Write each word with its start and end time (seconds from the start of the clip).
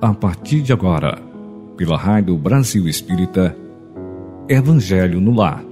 a 0.00 0.14
partir 0.14 0.62
de 0.62 0.72
agora, 0.72 1.18
pela 1.76 1.96
Rádio 1.96 2.36
Brasil 2.36 2.86
Espírita, 2.86 3.56
Evangelho 4.48 5.20
no 5.20 5.34
Lar. 5.34 5.64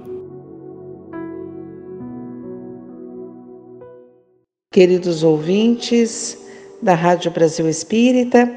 Queridos 4.69 5.23
ouvintes 5.23 6.37
da 6.81 6.93
Rádio 6.93 7.31
Brasil 7.31 7.69
Espírita, 7.69 8.53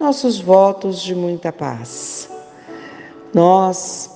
nossos 0.00 0.40
votos 0.40 1.02
de 1.02 1.14
muita 1.14 1.52
paz. 1.52 2.30
Nós 3.34 4.10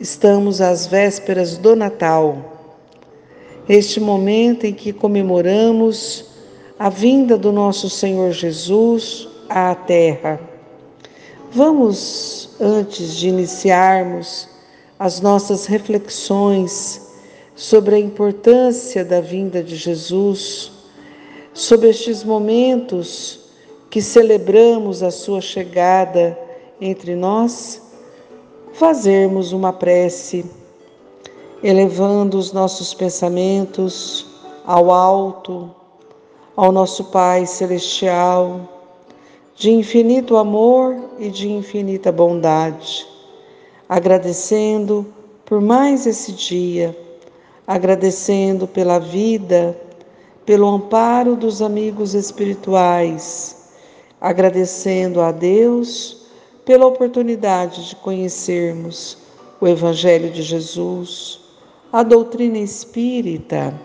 estamos 0.00 0.60
às 0.60 0.88
vésperas 0.88 1.56
do 1.56 1.76
Natal, 1.76 2.74
este 3.68 4.00
momento 4.00 4.64
em 4.64 4.74
que 4.74 4.92
comemoramos 4.92 6.24
a 6.76 6.88
vinda 6.88 7.38
do 7.38 7.52
nosso 7.52 7.88
Senhor 7.88 8.32
Jesus 8.32 9.30
à 9.52 9.74
Terra. 9.74 10.40
Vamos, 11.50 12.50
antes 12.58 13.14
de 13.16 13.28
iniciarmos 13.28 14.48
as 14.98 15.20
nossas 15.20 15.66
reflexões 15.66 17.12
sobre 17.54 17.96
a 17.96 17.98
importância 17.98 19.04
da 19.04 19.20
vinda 19.20 19.62
de 19.62 19.76
Jesus, 19.76 20.72
sobre 21.52 21.90
estes 21.90 22.24
momentos 22.24 23.40
que 23.90 24.00
celebramos 24.00 25.02
a 25.02 25.10
sua 25.10 25.40
chegada 25.40 26.38
entre 26.80 27.14
nós, 27.14 27.82
fazermos 28.72 29.52
uma 29.52 29.72
prece, 29.72 30.46
elevando 31.62 32.38
os 32.38 32.52
nossos 32.52 32.94
pensamentos 32.94 34.26
ao 34.64 34.90
alto, 34.90 35.70
ao 36.56 36.72
nosso 36.72 37.04
Pai 37.04 37.44
Celestial, 37.44 38.81
de 39.54 39.70
infinito 39.70 40.36
amor 40.36 40.96
e 41.18 41.28
de 41.28 41.50
infinita 41.50 42.10
bondade, 42.10 43.06
agradecendo 43.88 45.06
por 45.44 45.60
mais 45.60 46.06
esse 46.06 46.32
dia, 46.32 46.96
agradecendo 47.66 48.66
pela 48.66 48.98
vida, 48.98 49.78
pelo 50.46 50.66
amparo 50.68 51.36
dos 51.36 51.62
amigos 51.62 52.14
espirituais, 52.14 53.70
agradecendo 54.20 55.20
a 55.20 55.30
Deus 55.30 56.26
pela 56.64 56.86
oportunidade 56.86 57.88
de 57.88 57.96
conhecermos 57.96 59.18
o 59.60 59.66
Evangelho 59.68 60.30
de 60.30 60.42
Jesus, 60.42 61.40
a 61.92 62.02
doutrina 62.02 62.58
espírita, 62.58 63.78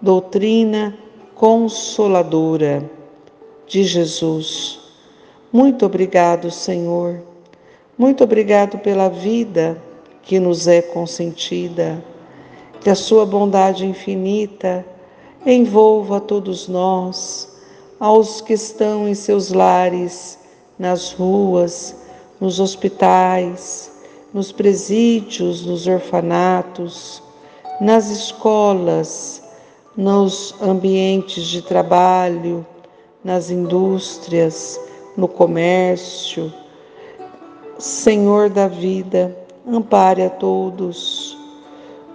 doutrina 0.00 0.96
consoladora 1.34 2.88
de 3.66 3.84
Jesus. 3.84 4.79
Muito 5.52 5.84
obrigado, 5.84 6.48
Senhor. 6.48 7.20
Muito 7.98 8.22
obrigado 8.22 8.78
pela 8.78 9.08
vida 9.08 9.76
que 10.22 10.38
nos 10.38 10.68
é 10.68 10.80
consentida. 10.80 12.02
Que 12.80 12.88
a 12.88 12.94
Sua 12.94 13.26
bondade 13.26 13.84
infinita 13.84 14.86
envolva 15.44 16.20
todos 16.20 16.68
nós 16.68 17.48
aos 17.98 18.40
que 18.40 18.52
estão 18.52 19.08
em 19.08 19.14
seus 19.14 19.50
lares, 19.50 20.38
nas 20.78 21.12
ruas, 21.12 21.96
nos 22.40 22.60
hospitais, 22.60 23.90
nos 24.32 24.52
presídios, 24.52 25.66
nos 25.66 25.88
orfanatos, 25.88 27.20
nas 27.80 28.08
escolas, 28.08 29.42
nos 29.96 30.54
ambientes 30.62 31.44
de 31.44 31.60
trabalho, 31.60 32.64
nas 33.24 33.50
indústrias, 33.50 34.80
no 35.16 35.28
comércio. 35.28 36.52
Senhor 37.78 38.50
da 38.50 38.68
vida, 38.68 39.36
ampare 39.66 40.22
a 40.22 40.30
todos 40.30 41.36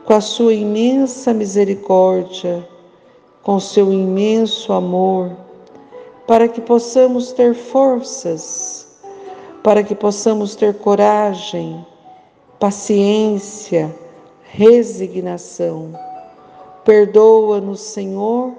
com 0.06 0.13
a 0.13 0.22
sua 0.22 0.53
imensa 0.53 1.34
misericórdia, 1.34 2.67
com 3.41 3.59
seu 3.59 3.91
imenso 3.91 4.72
amor 4.72 5.45
para 6.28 6.47
que 6.47 6.59
possamos 6.59 7.31
ter 7.31 7.53
forças, 7.53 8.88
para 9.63 9.84
que 9.84 9.94
possamos 9.94 10.55
ter 10.55 10.75
coragem, 10.75 11.85
paciência, 12.59 13.95
resignação. 14.44 15.94
Perdoa-nos, 16.84 17.81
Senhor, 17.81 18.53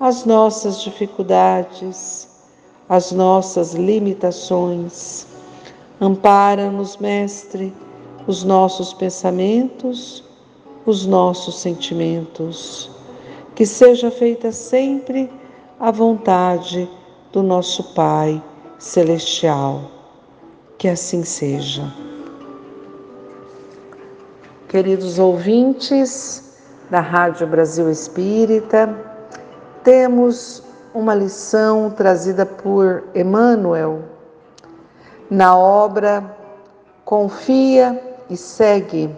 as 0.00 0.24
nossas 0.24 0.80
dificuldades, 0.82 2.25
as 2.88 3.12
nossas 3.12 3.74
limitações. 3.74 5.26
Ampara-nos, 6.00 6.96
Mestre, 6.98 7.72
os 8.26 8.44
nossos 8.44 8.92
pensamentos, 8.92 10.22
os 10.84 11.06
nossos 11.06 11.58
sentimentos. 11.58 12.90
Que 13.54 13.64
seja 13.64 14.10
feita 14.10 14.52
sempre 14.52 15.30
a 15.80 15.90
vontade 15.90 16.88
do 17.32 17.42
nosso 17.42 17.94
Pai 17.94 18.42
Celestial. 18.78 19.90
Que 20.78 20.88
assim 20.88 21.24
seja. 21.24 21.90
Queridos 24.68 25.18
ouvintes 25.18 26.58
da 26.90 27.00
Rádio 27.00 27.46
Brasil 27.46 27.90
Espírita, 27.90 28.94
temos 29.82 30.62
uma 30.96 31.14
lição 31.14 31.90
trazida 31.90 32.46
por 32.46 33.04
Emmanuel 33.14 34.02
na 35.28 35.54
obra 35.54 36.34
Confia 37.04 38.16
e 38.30 38.36
Segue, 38.36 39.14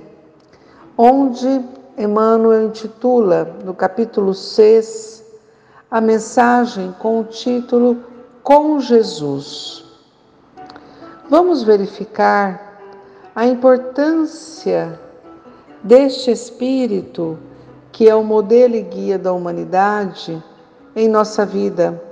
onde 0.96 1.64
Emmanuel 1.96 2.66
intitula, 2.66 3.44
no 3.64 3.72
capítulo 3.72 4.34
6, 4.34 5.24
a 5.88 6.00
mensagem 6.00 6.92
com 6.98 7.20
o 7.20 7.24
título 7.24 8.02
Com 8.42 8.80
Jesus. 8.80 9.84
Vamos 11.30 11.62
verificar 11.62 12.80
a 13.36 13.46
importância 13.46 14.98
deste 15.84 16.32
Espírito, 16.32 17.38
que 17.92 18.08
é 18.08 18.14
o 18.16 18.24
modelo 18.24 18.74
e 18.74 18.82
guia 18.82 19.16
da 19.16 19.32
humanidade, 19.32 20.42
em 20.98 21.06
nossa 21.06 21.47
vida, 21.47 22.03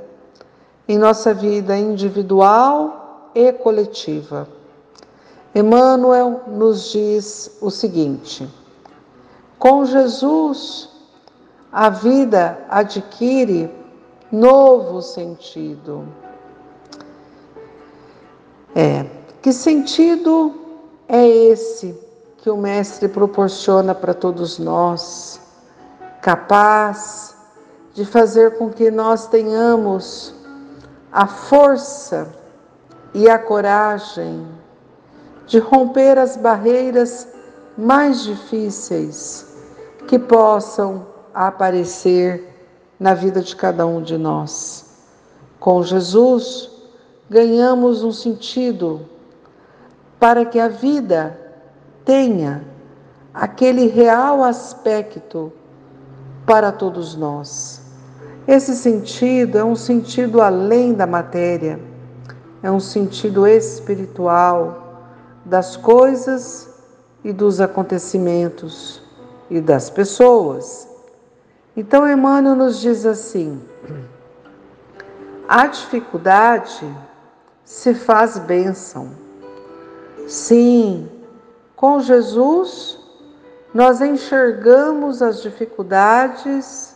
em 0.87 0.97
nossa 0.97 1.35
vida 1.35 1.77
individual 1.77 3.31
e 3.35 3.53
coletiva. 3.53 4.49
Emmanuel 5.53 6.43
nos 6.47 6.93
diz 6.93 7.59
o 7.61 7.69
seguinte: 7.69 8.49
com 9.59 9.85
Jesus, 9.85 10.89
a 11.73 11.91
vida 11.91 12.65
adquire 12.69 13.69
novo 14.31 15.03
sentido. 15.03 16.07
É, 18.73 19.05
que 19.43 19.53
sentido 19.53 20.55
é 21.09 21.27
esse 21.27 21.99
que 22.37 22.49
o 22.49 22.57
Mestre 22.57 23.09
proporciona 23.09 23.97
para 23.97 24.15
todos 24.15 24.61
nós, 24.61 25.41
capaz 26.23 27.36
de 27.97 28.05
fazer 28.05 28.59
com 28.59 28.69
que 28.69 28.91
nós 28.91 29.27
tenhamos 29.27 30.35
a 31.11 31.27
força 31.27 32.29
e 33.15 33.27
a 33.27 33.39
coragem 33.39 34.47
de 35.47 35.59
romper 35.59 36.19
as 36.19 36.37
barreiras 36.37 37.27
mais 37.77 38.23
difíceis 38.23 39.47
que 40.07 40.19
possam 40.19 41.07
aparecer 41.33 42.55
na 43.01 43.15
vida 43.15 43.41
de 43.41 43.57
cada 43.57 43.87
um 43.87 44.03
de 44.03 44.19
nós. 44.19 44.85
Com 45.59 45.83
Jesus, 45.83 46.71
ganhamos 47.31 48.05
um 48.05 48.13
sentido 48.13 49.09
para 50.21 50.45
que 50.45 50.61
a 50.61 50.69
vida 50.69 51.41
tenha 52.05 52.63
aquele 53.33 53.87
real 53.87 54.45
aspecto 54.45 55.51
para 56.45 56.71
todos 56.71 57.17
nós. 57.17 57.86
Esse 58.47 58.77
sentido 58.77 59.59
é 59.59 59.65
um 59.65 59.75
sentido 59.75 60.41
além 60.41 60.95
da 60.95 61.07
matéria, 61.07 61.81
é 62.63 62.71
um 62.71 62.79
sentido 62.79 63.47
espiritual 63.47 65.05
das 65.45 65.77
coisas 65.77 66.71
e 67.25 67.33
dos 67.33 67.61
acontecimentos 67.61 69.03
e 69.51 69.61
das 69.61 69.91
pessoas. 69.91 70.89
Então, 71.77 72.09
Emmanuel 72.09 72.55
nos 72.55 72.81
diz 72.81 73.05
assim: 73.05 73.61
a 75.49 75.67
dificuldade 75.67 76.87
se 77.65 77.95
faz 77.95 78.39
bênção. 78.39 79.11
Sim, 80.29 81.09
com 81.75 82.01
Jesus 82.01 82.99
nós 83.75 84.01
enxergamos 84.01 85.21
as 85.21 85.43
dificuldades 85.43 86.96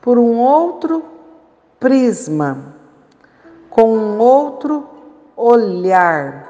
por 0.00 0.18
um 0.18 0.38
outro 0.38 1.04
prisma, 1.78 2.74
com 3.70 3.96
um 3.96 4.18
outro 4.18 4.88
olhar. 5.36 6.48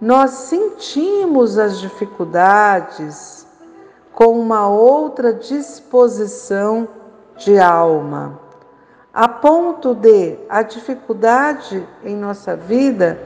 Nós 0.00 0.30
sentimos 0.30 1.58
as 1.58 1.80
dificuldades 1.80 3.46
com 4.12 4.38
uma 4.38 4.68
outra 4.68 5.32
disposição 5.32 6.86
de 7.36 7.58
alma, 7.58 8.38
a 9.12 9.26
ponto 9.26 9.94
de 9.94 10.36
a 10.48 10.62
dificuldade 10.62 11.86
em 12.04 12.14
nossa 12.14 12.54
vida 12.54 13.18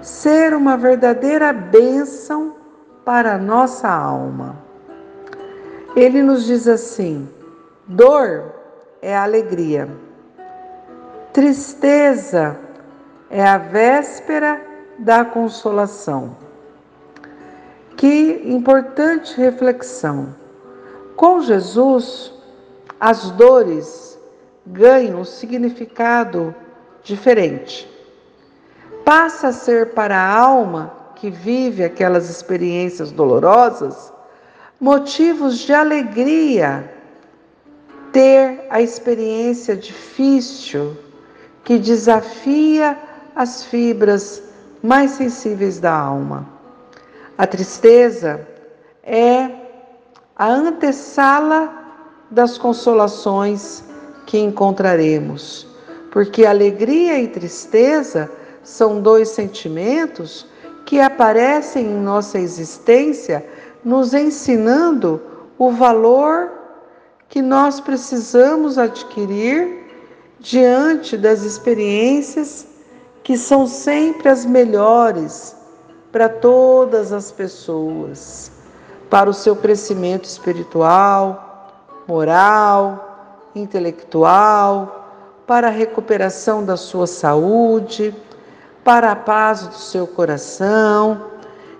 ser 0.00 0.52
uma 0.54 0.76
verdadeira 0.76 1.52
bênção 1.52 2.54
para 3.04 3.34
a 3.34 3.38
nossa 3.38 3.88
alma. 3.88 4.56
Ele 5.94 6.22
nos 6.22 6.44
diz 6.44 6.66
assim: 6.66 7.28
dor 7.86 8.61
é 9.02 9.16
alegria, 9.16 9.88
tristeza 11.32 12.56
é 13.28 13.44
a 13.44 13.58
véspera 13.58 14.62
da 14.96 15.24
consolação. 15.24 16.36
Que 17.96 18.42
importante 18.44 19.36
reflexão. 19.36 20.34
Com 21.16 21.40
Jesus, 21.40 22.32
as 23.00 23.30
dores 23.32 24.18
ganham 24.64 25.20
um 25.20 25.24
significado 25.24 26.54
diferente. 27.02 27.90
Passa 29.04 29.48
a 29.48 29.52
ser 29.52 29.94
para 29.94 30.16
a 30.16 30.38
alma 30.38 30.92
que 31.16 31.28
vive 31.28 31.82
aquelas 31.82 32.30
experiências 32.30 33.10
dolorosas 33.10 34.12
motivos 34.80 35.58
de 35.58 35.72
alegria 35.72 37.01
ter 38.12 38.66
a 38.70 38.80
experiência 38.80 39.74
difícil 39.74 40.96
que 41.64 41.78
desafia 41.78 42.98
as 43.34 43.64
fibras 43.64 44.42
mais 44.82 45.12
sensíveis 45.12 45.80
da 45.80 45.92
alma. 45.92 46.46
A 47.38 47.46
tristeza 47.46 48.46
é 49.02 49.50
a 50.36 50.48
antessala 50.48 51.72
das 52.30 52.58
consolações 52.58 53.84
que 54.26 54.38
encontraremos, 54.38 55.66
porque 56.10 56.44
alegria 56.44 57.18
e 57.18 57.28
tristeza 57.28 58.30
são 58.62 59.00
dois 59.00 59.28
sentimentos 59.28 60.46
que 60.84 61.00
aparecem 61.00 61.86
em 61.86 62.00
nossa 62.00 62.38
existência, 62.38 63.46
nos 63.84 64.14
ensinando 64.14 65.20
o 65.58 65.70
valor 65.70 66.61
que 67.32 67.40
nós 67.40 67.80
precisamos 67.80 68.76
adquirir 68.76 69.86
diante 70.38 71.16
das 71.16 71.40
experiências 71.44 72.66
que 73.24 73.38
são 73.38 73.66
sempre 73.66 74.28
as 74.28 74.44
melhores 74.44 75.56
para 76.12 76.28
todas 76.28 77.10
as 77.10 77.32
pessoas, 77.32 78.52
para 79.08 79.30
o 79.30 79.32
seu 79.32 79.56
crescimento 79.56 80.26
espiritual, 80.26 81.72
moral, 82.06 83.48
intelectual, 83.54 85.40
para 85.46 85.68
a 85.68 85.70
recuperação 85.70 86.62
da 86.62 86.76
sua 86.76 87.06
saúde, 87.06 88.14
para 88.84 89.10
a 89.10 89.16
paz 89.16 89.66
do 89.66 89.76
seu 89.76 90.06
coração. 90.06 91.28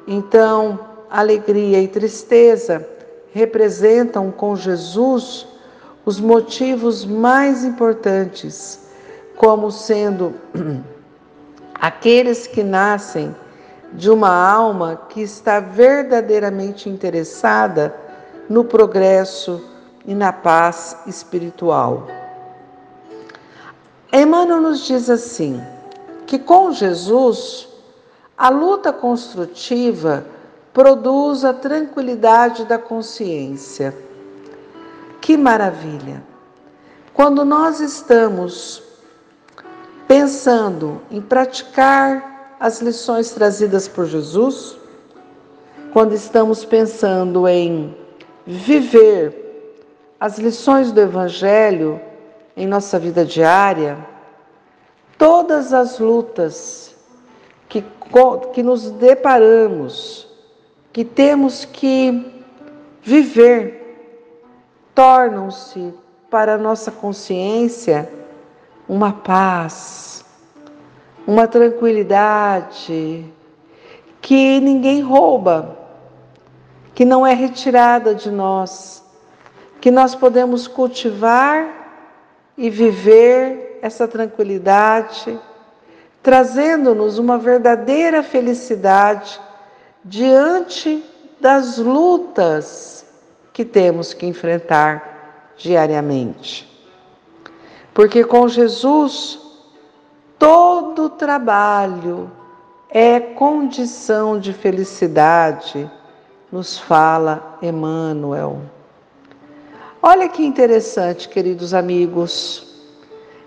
Então, 0.08 0.81
alegria 1.10 1.78
e 1.78 1.88
tristeza 1.88 2.88
representam 3.32 4.31
com 4.31 4.55
Jesus 4.55 5.46
os 6.05 6.20
motivos 6.20 7.05
mais 7.05 7.64
importantes, 7.64 8.81
como 9.37 9.70
sendo 9.70 10.34
aqueles 11.75 12.46
que 12.46 12.62
nascem 12.62 13.34
de 13.93 14.11
uma 14.11 14.31
alma 14.31 15.02
que 15.08 15.20
está 15.20 15.61
verdadeiramente 15.61 16.88
interessada 16.88 17.94
no 18.49 18.64
progresso 18.64 19.62
e 20.06 20.14
na 20.14 20.32
paz 20.32 20.96
espiritual. 21.06 22.06
Emmanuel 24.12 24.61
nos 24.61 24.87
diz 24.87 25.08
assim: 25.08 25.62
que 26.26 26.38
com 26.38 26.73
Jesus 26.73 27.69
a 28.37 28.49
luta 28.49 28.93
construtiva 28.93 30.25
produz 30.73 31.45
a 31.45 31.53
tranquilidade 31.53 32.65
da 32.65 32.79
consciência 32.79 33.95
que 35.21 35.37
maravilha! 35.37 36.23
Quando 37.15 37.45
nós 37.45 37.79
estamos 37.79 38.83
pensando 40.09 41.01
em 41.11 41.21
praticar 41.21 42.57
as 42.59 42.81
lições 42.81 43.31
trazidas 43.31 43.87
por 43.87 44.07
Jesus, 44.07 44.77
quando 45.93 46.15
estamos 46.15 46.65
pensando 46.65 47.47
em 47.47 47.97
viver 48.47 49.79
as 50.19 50.39
lições 50.39 50.91
do 50.91 51.01
Evangelho 51.01 52.01
em 52.57 52.67
nossa 52.67 52.99
vida 52.99 53.25
diária, 53.25 53.99
todas 55.19 55.73
as 55.73 55.99
lutas 55.99 56.95
que, 57.69 57.85
que 58.53 58.63
nos 58.63 58.91
deparamos, 58.91 60.31
que 60.93 61.05
temos 61.05 61.65
que 61.65 62.44
viver, 63.03 63.81
tornam-se 64.94 65.93
para 66.31 66.59
nossa 66.59 66.91
consciência 66.91 68.11
uma 68.89 69.12
paz, 69.12 70.25
uma 71.27 71.49
tranquilidade 71.49 73.25
que 74.21 74.61
ninguém 74.61 75.00
rouba, 75.00 75.79
que 76.95 77.05
não 77.05 77.27
é 77.27 77.33
retirada 77.33 78.15
de 78.15 78.31
nós, 78.31 79.03
que 79.81 79.91
nós 79.91 80.15
podemos 80.15 80.69
cultivar 80.69 81.83
e 82.56 82.69
viver 82.69 83.79
essa 83.81 84.06
tranquilidade, 84.06 85.38
trazendo-nos 86.23 87.19
uma 87.19 87.38
verdadeira 87.38 88.23
felicidade 88.23 89.41
diante 90.04 91.04
das 91.40 91.78
lutas 91.78 93.06
que 93.52 93.64
temos 93.64 94.12
que 94.14 94.26
enfrentar 94.26 95.54
diariamente. 95.56 96.69
Porque 97.94 98.25
com 98.25 98.49
Jesus, 98.49 99.38
todo 100.38 101.11
trabalho 101.11 102.30
é 102.88 103.21
condição 103.21 104.38
de 104.38 104.52
felicidade, 104.52 105.90
nos 106.50 106.78
fala 106.78 107.59
Emmanuel. 107.62 108.61
Olha 110.02 110.28
que 110.28 110.44
interessante, 110.44 111.28
queridos 111.28 111.73
amigos. 111.73 112.66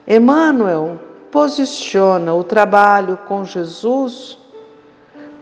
Emmanuel 0.07 0.99
posiciona 1.31 2.33
o 2.33 2.43
trabalho 2.43 3.17
com 3.27 3.43
Jesus 3.43 4.37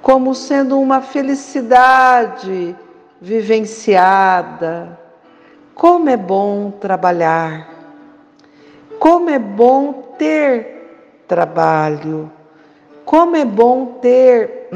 como 0.04 0.36
sendo 0.36 0.82
uma 0.82 1.02
felicidade 1.02 2.76
vivenciada. 3.22 5.00
Como 5.74 6.10
é 6.10 6.18
bom 6.18 6.72
trabalhar, 6.72 7.70
como 9.00 9.30
é 9.30 9.40
bom 9.40 10.14
ter 10.20 11.24
trabalho, 11.26 12.30
como 13.06 13.38
é 13.38 13.46
bom 13.46 13.98
ter 14.02 14.70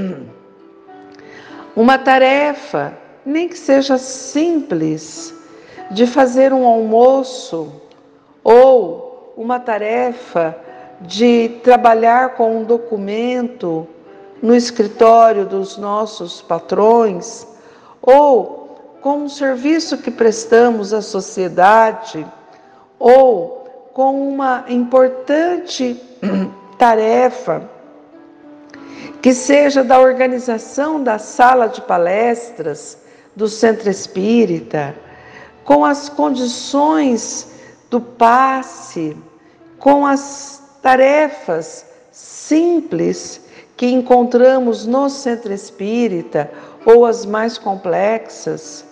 uma 1.75 1.98
tarefa, 2.00 2.98
nem 3.25 3.50
que 3.50 3.57
seja 3.57 3.98
simples, 3.98 5.36
de 5.91 6.07
fazer 6.07 6.53
um 6.53 6.65
almoço 6.65 7.81
ou 8.43 9.34
uma 9.36 9.60
tarefa 9.60 10.57
de 11.01 11.60
trabalhar 11.63 12.29
com 12.36 12.60
um 12.60 12.63
documento 12.63 13.88
no 14.41 14.56
escritório 14.56 15.46
dos 15.46 15.77
nossos 15.77 16.41
patrões 16.41 17.48
ou 18.01 18.67
com 19.01 19.20
um 19.20 19.29
serviço 19.29 19.98
que 19.98 20.12
prestamos 20.12 20.94
à 20.94 21.01
sociedade, 21.01 22.25
ou 23.00 23.89
com 23.94 24.27
uma 24.27 24.65
importante 24.67 26.01
tarefa 26.77 27.70
que 29.22 29.34
seja 29.34 29.84
da 29.84 30.00
organização 30.00 31.03
da 31.03 31.17
sala 31.17 31.67
de 31.67 31.82
palestras 31.82 32.98
do 33.36 33.48
Centro 33.48 33.89
Espírita, 33.89 34.96
com 35.63 35.84
as 35.84 36.10
condições 36.10 37.48
do 37.89 38.00
passe, 38.00 39.17
com 39.79 40.06
as 40.06 40.62
tarefas 40.82 41.86
simples 42.12 43.41
que 43.77 43.86
encontramos 43.86 44.88
no 44.88 45.07
Centro 45.07 45.53
Espírita 45.53 46.51
ou 46.84 47.05
as 47.05 47.25
mais 47.25 47.60
complexas, 47.60 48.84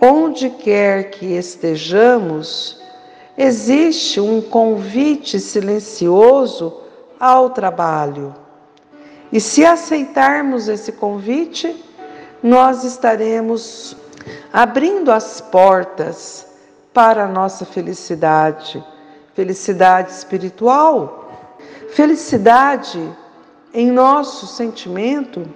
onde 0.00 0.50
quer 0.50 1.10
que 1.10 1.36
estejamos, 1.36 2.82
existe 3.38 4.20
um 4.20 4.42
convite 4.42 5.38
silencioso 5.38 6.82
ao 7.20 7.50
trabalho. 7.50 8.34
E 9.32 9.40
se 9.40 9.64
aceitarmos 9.64 10.68
esse 10.68 10.92
convite, 10.92 11.84
nós 12.42 12.82
estaremos 12.82 13.96
abrindo 14.52 15.12
as 15.12 15.40
portas 15.40 16.46
para 16.92 17.24
a 17.24 17.28
nossa 17.28 17.64
felicidade, 17.64 18.82
felicidade 19.34 20.10
espiritual, 20.10 21.30
felicidade 21.90 23.00
em 23.72 23.90
nosso 23.90 24.46
sentimento, 24.46 25.46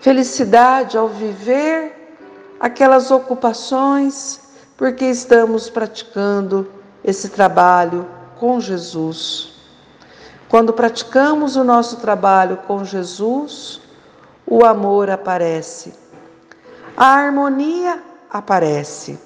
felicidade 0.00 0.96
ao 0.96 1.08
viver 1.08 2.16
aquelas 2.58 3.10
ocupações, 3.10 4.40
porque 4.76 5.04
estamos 5.04 5.70
praticando 5.70 6.70
esse 7.04 7.28
trabalho 7.28 8.06
com 8.38 8.60
Jesus. 8.60 9.52
Quando 10.48 10.72
praticamos 10.72 11.54
o 11.56 11.62
nosso 11.62 11.98
trabalho 11.98 12.56
com 12.66 12.84
Jesus, 12.84 13.80
o 14.46 14.64
amor 14.64 15.08
aparece, 15.08 15.94
a 16.96 17.06
harmonia 17.06 18.02
aparece, 18.28 19.18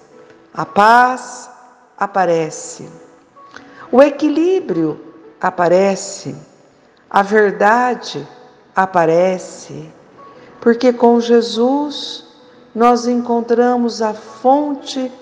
a 0.52 0.66
paz 0.66 1.49
aparece, 1.97 2.90
o 3.90 4.02
equilíbrio 4.02 5.00
aparece, 5.40 6.37
a 7.14 7.23
verdade 7.23 8.26
aparece, 8.75 9.88
porque 10.61 10.92
com 10.92 11.21
Jesus 11.21 12.25
nós 12.75 13.06
encontramos 13.06 14.02
a 14.02 14.12
fonte 14.12 15.12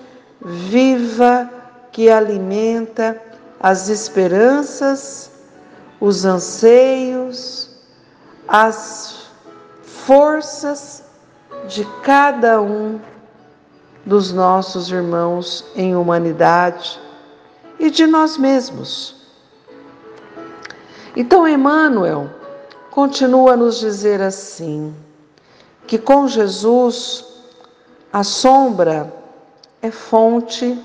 viva 0.41 1.47
que 1.91 2.09
alimenta 2.09 3.21
as 3.59 3.89
esperanças, 3.89 5.29
os 6.01 6.25
anseios, 6.25 7.69
as 8.47 9.27
forças 9.83 11.03
de 11.67 11.85
cada 12.01 12.59
um 12.59 12.99
dos 14.03 14.33
nossos 14.33 14.89
irmãos 14.89 15.63
em 15.75 15.95
humanidade 15.95 16.99
e 17.77 17.91
de 17.91 18.07
nós 18.07 18.35
mesmos. 18.35 19.22
Então, 21.15 21.47
Emmanuel 21.47 22.29
continua 22.89 23.53
a 23.53 23.57
nos 23.57 23.79
dizer 23.79 24.21
assim: 24.21 24.95
que 25.85 25.97
com 25.97 26.27
Jesus 26.27 27.25
a 28.11 28.23
sombra 28.23 29.13
é 29.81 29.91
fonte 29.91 30.79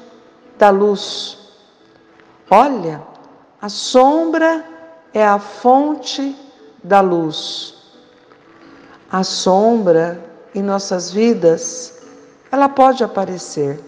da 0.59 0.71
luz. 0.71 1.39
Olha, 2.51 3.03
a 3.61 3.69
sombra 3.69 4.65
é 5.13 5.27
a 5.27 5.39
fonte 5.39 6.37
da 6.83 7.01
luz. 7.01 7.75
A 9.11 9.23
sombra 9.23 10.23
em 10.55 10.63
nossas 10.63 11.11
vidas, 11.11 12.03
ela 12.51 12.69
pode 12.69 13.05
aparecer, 13.05 13.81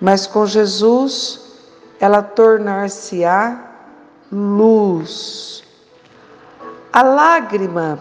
mas 0.00 0.26
com 0.26 0.46
Jesus 0.46 1.40
ela 2.00 2.22
tornar-se-á 2.22 3.71
luz. 4.32 5.62
A 6.90 7.02
lágrima 7.02 7.98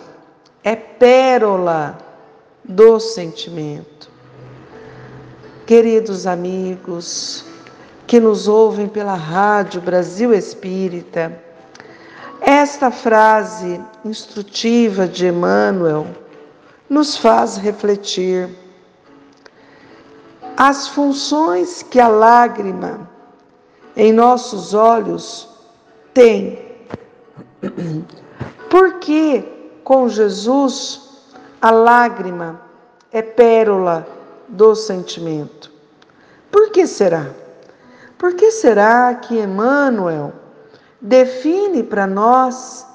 é 0.63 0.75
pérola 0.75 1.97
do 2.63 2.99
sentimento. 2.99 4.09
Queridos 5.65 6.25
amigos 6.25 7.45
que 8.07 8.19
nos 8.19 8.47
ouvem 8.47 8.87
pela 8.87 9.15
Rádio 9.15 9.81
Brasil 9.81 10.33
Espírita, 10.33 11.37
esta 12.39 12.89
frase 12.89 13.81
instrutiva 14.03 15.07
de 15.07 15.27
Emmanuel 15.27 16.07
nos 16.89 17.17
faz 17.17 17.57
refletir. 17.57 18.49
As 20.57 20.87
funções 20.87 21.83
que 21.83 21.99
a 21.99 22.07
lágrima 22.07 23.09
em 23.95 24.11
nossos 24.11 24.73
olhos 24.73 25.50
tem. 26.13 26.59
Por 28.69 28.99
que 28.99 29.43
com 29.83 30.07
Jesus 30.07 31.29
a 31.61 31.71
lágrima 31.71 32.61
é 33.11 33.21
pérola 33.21 34.07
do 34.47 34.75
sentimento? 34.75 35.71
Por 36.49 36.71
que 36.71 36.87
será? 36.87 37.29
Por 38.17 38.33
que 38.33 38.51
será 38.51 39.15
que 39.15 39.39
Emmanuel 39.39 40.33
define 41.01 41.83
para 41.83 42.05
nós 42.05 42.85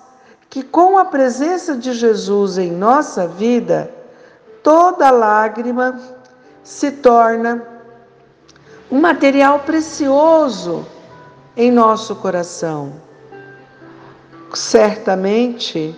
que 0.49 0.63
com 0.63 0.97
a 0.97 1.05
presença 1.05 1.77
de 1.77 1.93
Jesus 1.93 2.57
em 2.57 2.71
nossa 2.71 3.27
vida, 3.27 3.91
toda 4.63 5.11
lágrima 5.11 6.01
se 6.63 6.91
torna 6.91 7.63
um 8.91 9.01
material 9.01 9.61
precioso 9.61 10.87
em 11.57 11.71
nosso 11.71 12.17
coração. 12.17 12.93
Certamente, 14.57 15.95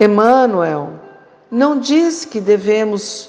Emmanuel 0.00 0.94
não 1.50 1.78
diz 1.78 2.24
que 2.24 2.40
devemos 2.40 3.28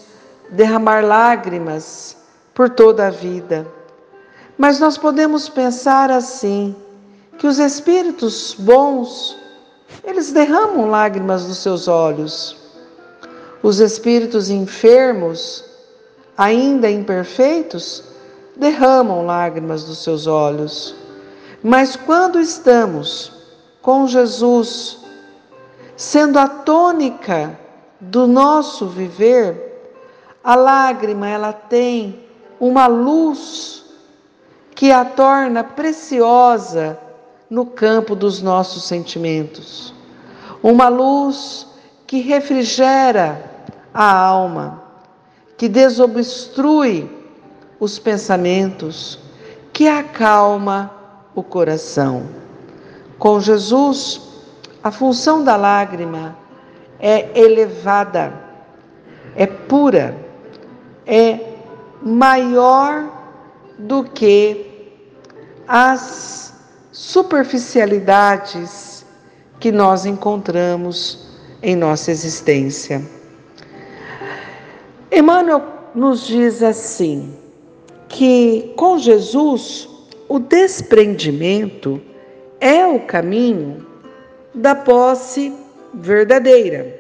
derramar 0.50 1.04
lágrimas 1.04 2.16
por 2.54 2.70
toda 2.70 3.08
a 3.08 3.10
vida, 3.10 3.68
mas 4.58 4.80
nós 4.80 4.98
podemos 4.98 5.50
pensar 5.50 6.10
assim: 6.10 6.74
que 7.38 7.46
os 7.46 7.60
espíritos 7.60 8.56
bons 8.58 9.38
eles 10.06 10.32
derramam 10.32 10.90
lágrimas 10.90 11.44
dos 11.44 11.58
seus 11.58 11.90
olhos. 11.90 12.56
Os 13.62 13.82
espíritos 13.82 14.50
enfermos, 14.50 15.66
ainda 16.38 16.90
imperfeitos, 16.90 18.06
derramam 18.56 19.26
lágrimas 19.26 19.84
dos 19.84 20.02
seus 20.02 20.28
olhos. 20.28 20.96
Mas 21.62 21.98
quando 21.98 22.40
estamos 22.40 23.35
com 23.86 24.08
Jesus, 24.08 24.98
sendo 25.96 26.40
a 26.40 26.48
tônica 26.48 27.56
do 28.02 28.26
nosso 28.26 28.88
viver, 28.88 29.94
a 30.44 30.56
lágrima 30.56 31.30
ela 31.30 31.54
tem 31.54 32.26
uma 32.60 32.88
luz 32.88 33.86
que 34.74 34.92
a 34.92 35.06
torna 35.06 35.64
preciosa 35.64 37.00
no 37.48 37.64
campo 37.64 38.16
dos 38.16 38.42
nossos 38.42 38.88
sentimentos. 38.88 39.94
Uma 40.64 40.88
luz 40.88 41.68
que 42.08 42.22
refrigera 42.22 43.68
a 43.94 44.12
alma, 44.12 44.82
que 45.60 45.70
desobstrui 45.70 47.08
os 47.80 48.00
pensamentos, 48.00 49.20
que 49.72 49.88
acalma 49.88 50.92
o 51.36 51.44
coração. 51.44 52.45
Com 53.18 53.40
Jesus, 53.40 54.22
a 54.84 54.92
função 54.92 55.44
da 55.44 55.56
lágrima 55.56 56.38
é 57.00 57.40
elevada, 57.40 58.34
é 59.36 59.46
pura, 59.46 60.18
é 61.06 61.40
maior 62.02 63.10
do 63.78 64.04
que 64.04 64.92
as 65.68 66.54
superficialidades 66.92 69.06
que 69.60 69.72
nós 69.72 70.06
encontramos 70.06 71.28
em 71.62 71.76
nossa 71.76 72.12
existência. 72.12 73.02
Emmanuel 75.12 75.64
nos 75.94 76.28
diz 76.28 76.62
assim: 76.62 77.38
que 78.08 78.74
com 78.76 78.98
Jesus 78.98 79.90
o 80.28 80.40
desprendimento 80.40 82.02
é 82.66 82.84
o 82.88 83.00
caminho 83.02 83.86
da 84.56 84.74
posse 84.74 85.54
verdadeira. 85.94 87.00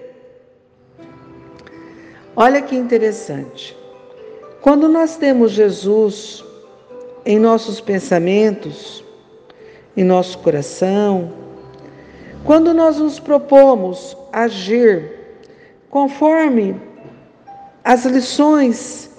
Olha 2.35 2.61
que 2.61 2.75
interessante. 2.75 3.75
Quando 4.61 4.87
nós 4.87 5.15
temos 5.15 5.53
Jesus 5.53 6.45
em 7.25 7.39
nossos 7.39 7.81
pensamentos, 7.81 9.03
em 9.97 10.03
nosso 10.03 10.37
coração. 10.37 11.33
Quando 12.43 12.71
nós 12.71 12.99
nos 12.99 13.19
propomos 13.19 14.15
agir 14.31 15.19
conforme 15.89 16.79
as 17.83 18.05
lições 18.05 19.09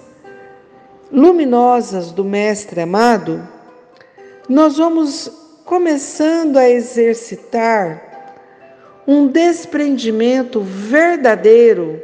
luminosas 1.11 2.13
do 2.13 2.23
Mestre 2.23 2.79
amado, 2.79 3.45
nós 4.47 4.77
vamos 4.77 5.46
começando 5.67 6.57
a 6.57 6.67
exercitar 6.67 8.01
um 9.05 9.27
desprendimento 9.27 10.59
verdadeiro 10.61 12.01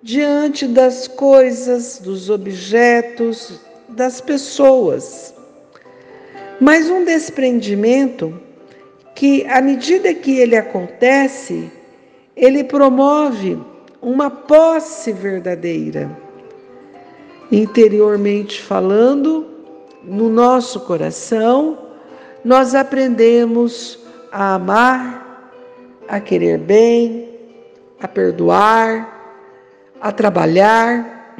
diante 0.00 0.68
das 0.68 1.08
coisas, 1.08 1.98
dos 1.98 2.30
objetos, 2.30 3.60
das 3.88 4.20
pessoas 4.20 5.34
mas 6.60 6.88
um 6.88 7.04
desprendimento 7.04 8.40
que, 9.14 9.44
à 9.46 9.60
medida 9.60 10.14
que 10.14 10.38
ele 10.38 10.56
acontece, 10.56 11.70
ele 12.36 12.64
promove 12.64 13.58
uma 14.00 14.30
posse 14.30 15.12
verdadeira. 15.12 16.10
Interiormente 17.50 18.62
falando, 18.62 19.46
no 20.02 20.28
nosso 20.28 20.80
coração, 20.80 21.78
nós 22.44 22.74
aprendemos 22.74 23.98
a 24.30 24.56
amar, 24.56 25.50
a 26.06 26.20
querer 26.20 26.58
bem, 26.58 27.38
a 27.98 28.06
perdoar, 28.06 29.14
a 29.98 30.12
trabalhar, 30.12 31.34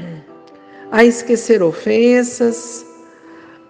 a 0.91 1.05
esquecer 1.05 1.63
ofensas, 1.63 2.87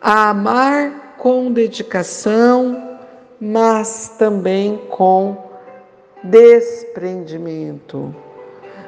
a 0.01 0.31
amar 0.31 1.17
com 1.19 1.51
dedicação, 1.51 3.01
mas 3.41 4.15
também 4.17 4.79
com 4.91 5.37
desprendimento. 6.23 8.15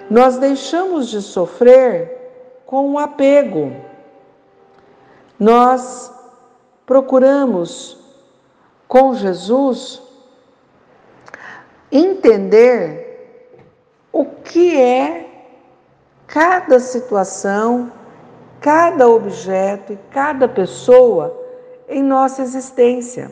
Nós 0.09 0.39
deixamos 0.39 1.09
de 1.09 1.21
sofrer 1.21 2.17
com 2.65 2.93
o 2.93 2.99
apego. 2.99 3.75
Nós 5.39 6.13
procuramos 6.87 8.06
com 8.89 9.15
Jesus 9.15 10.03
entender 11.91 13.07
o 14.13 14.25
que 14.25 14.81
é 14.81 15.27
cada 16.27 16.81
situação, 16.81 17.93
cada 18.61 19.09
objeto 19.09 19.93
e 19.93 19.99
cada 20.11 20.49
pessoa 20.49 21.37
em 21.89 22.03
nossa 22.03 22.43
existência. 22.43 23.31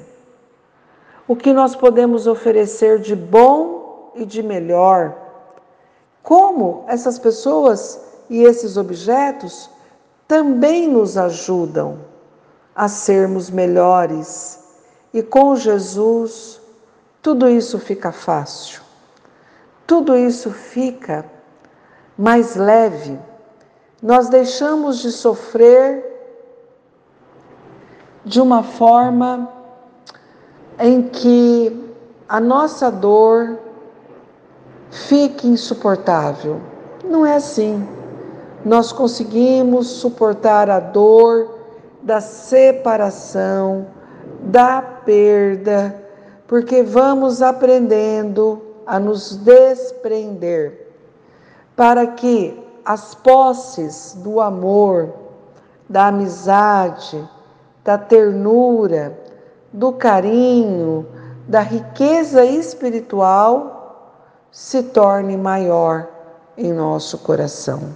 O 1.26 1.34
que 1.34 1.52
nós 1.52 1.75
podemos 1.75 2.26
oferecer 2.26 2.99
de 3.00 3.16
bom 3.16 4.12
e 4.14 4.25
de 4.25 4.42
melhor. 4.42 5.16
Como 6.23 6.84
essas 6.87 7.18
pessoas 7.18 8.00
e 8.28 8.42
esses 8.42 8.76
objetos 8.76 9.70
também 10.28 10.88
nos 10.88 11.16
ajudam 11.16 11.99
a 12.75 12.88
sermos 12.88 13.50
melhores 13.50 14.63
e 15.14 15.23
com 15.23 15.54
Jesus, 15.54 16.61
tudo 17.23 17.49
isso 17.49 17.78
fica 17.78 18.11
fácil, 18.11 18.83
tudo 19.87 20.16
isso 20.16 20.50
fica 20.50 21.25
mais 22.18 22.56
leve. 22.56 23.16
Nós 24.02 24.28
deixamos 24.28 24.99
de 24.99 25.12
sofrer 25.12 26.04
de 28.25 28.40
uma 28.40 28.64
forma 28.64 29.49
em 30.80 31.02
que 31.02 31.94
a 32.28 32.40
nossa 32.40 32.90
dor 32.90 33.56
fique 34.90 35.47
insuportável. 35.47 36.61
Não 37.04 37.25
é 37.25 37.37
assim. 37.37 37.87
Nós 38.64 38.90
conseguimos 38.90 39.87
suportar 39.87 40.68
a 40.68 40.80
dor 40.80 41.59
da 42.02 42.21
separação, 42.21 43.87
da 44.44 44.82
perda, 44.82 45.94
porque 46.46 46.82
vamos 46.82 47.40
aprendendo 47.40 48.60
a 48.86 49.00
nos 49.00 49.36
desprender, 49.36 50.88
para 51.74 52.06
que 52.06 52.62
as 52.84 53.14
posses 53.14 54.14
do 54.22 54.40
amor, 54.40 55.12
da 55.88 56.08
amizade, 56.08 57.26
da 57.82 57.96
ternura, 57.96 59.18
do 59.72 59.92
carinho, 59.92 61.06
da 61.48 61.60
riqueza 61.60 62.44
espiritual 62.44 64.44
se 64.50 64.83
torne 64.83 65.37
maior 65.37 66.09
em 66.57 66.72
nosso 66.72 67.18
coração. 67.18 67.94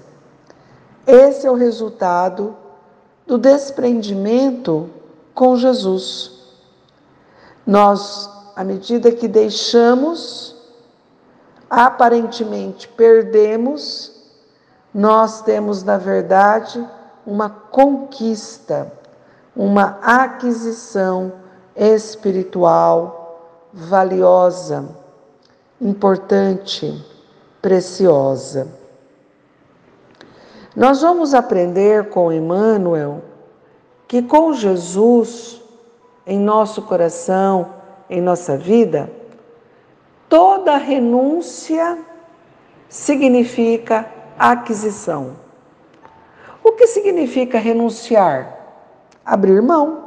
Esse 1.06 1.46
é 1.46 1.50
o 1.50 1.54
resultado 1.54 2.56
do 3.26 3.38
desprendimento 3.38 4.90
com 5.34 5.56
Jesus. 5.56 6.37
Nós, 7.68 8.30
à 8.56 8.64
medida 8.64 9.12
que 9.12 9.28
deixamos, 9.28 10.56
aparentemente 11.68 12.88
perdemos, 12.88 14.10
nós 14.94 15.42
temos, 15.42 15.82
na 15.82 15.98
verdade, 15.98 16.82
uma 17.26 17.50
conquista, 17.50 18.90
uma 19.54 19.98
aquisição 20.00 21.30
espiritual 21.76 23.68
valiosa, 23.70 24.88
importante, 25.78 27.04
preciosa. 27.60 28.66
Nós 30.74 31.02
vamos 31.02 31.34
aprender 31.34 32.08
com 32.08 32.32
Emmanuel 32.32 33.20
que 34.08 34.22
com 34.22 34.54
Jesus 34.54 35.58
em 36.28 36.38
nosso 36.38 36.82
coração, 36.82 37.74
em 38.10 38.20
nossa 38.20 38.54
vida, 38.54 39.10
toda 40.28 40.76
renúncia 40.76 41.98
significa 42.86 44.06
aquisição. 44.38 45.36
O 46.62 46.72
que 46.72 46.86
significa 46.86 47.58
renunciar? 47.58 48.58
Abrir 49.24 49.62
mão. 49.62 50.04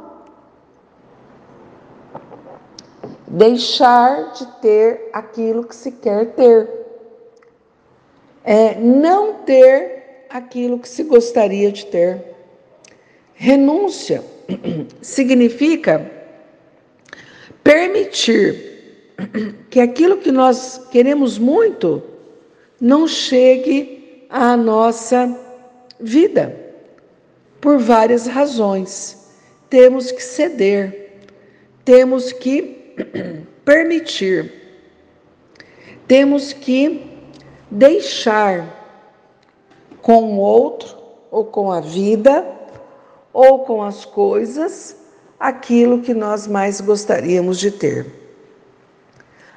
Deixar 3.26 4.30
de 4.32 4.46
ter 4.60 5.10
aquilo 5.12 5.64
que 5.64 5.74
se 5.74 5.90
quer 5.90 6.34
ter. 6.34 6.70
É 8.44 8.76
não 8.76 9.34
ter 9.34 10.26
aquilo 10.30 10.78
que 10.78 10.88
se 10.88 11.02
gostaria 11.02 11.72
de 11.72 11.84
ter. 11.86 12.36
Renúncia 13.34 14.22
significa 15.00 16.10
permitir 17.62 18.72
que 19.70 19.80
aquilo 19.80 20.18
que 20.18 20.32
nós 20.32 20.80
queremos 20.90 21.38
muito 21.38 22.02
não 22.80 23.06
chegue 23.06 24.26
à 24.28 24.56
nossa 24.56 25.38
vida, 26.00 26.56
por 27.60 27.78
várias 27.78 28.26
razões. 28.26 29.30
Temos 29.70 30.10
que 30.10 30.22
ceder, 30.22 31.20
temos 31.84 32.32
que 32.32 32.94
permitir, 33.64 34.52
temos 36.06 36.52
que 36.52 37.06
deixar 37.70 38.80
com 40.02 40.34
o 40.34 40.38
outro 40.38 40.96
ou 41.30 41.44
com 41.44 41.70
a 41.70 41.80
vida 41.80 42.44
ou 43.32 43.60
com 43.60 43.82
as 43.82 44.04
coisas 44.04 44.96
aquilo 45.38 46.02
que 46.02 46.14
nós 46.14 46.46
mais 46.46 46.80
gostaríamos 46.80 47.58
de 47.58 47.70
ter. 47.70 48.06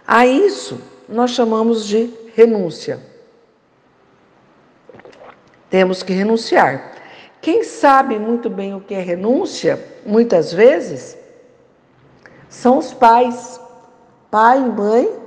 A 0.07 0.25
isso 0.25 0.79
nós 1.07 1.31
chamamos 1.31 1.85
de 1.85 2.11
renúncia. 2.35 2.99
Temos 5.69 6.01
que 6.03 6.13
renunciar. 6.13 6.93
Quem 7.41 7.63
sabe 7.63 8.17
muito 8.17 8.49
bem 8.49 8.73
o 8.73 8.81
que 8.81 8.93
é 8.93 9.01
renúncia, 9.01 9.79
muitas 10.05 10.51
vezes, 10.51 11.17
são 12.49 12.77
os 12.77 12.93
pais. 12.93 13.59
Pai 14.31 14.57
e 14.59 14.69
mãe 14.69 15.19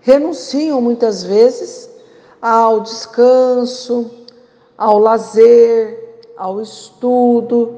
renunciam 0.00 0.80
muitas 0.80 1.22
vezes 1.22 1.88
ao 2.40 2.80
descanso, 2.80 4.26
ao 4.76 4.98
lazer, 4.98 6.07
ao 6.38 6.60
estudo, 6.60 7.74